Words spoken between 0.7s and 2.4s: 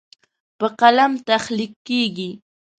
قلم تخلیق کیږي.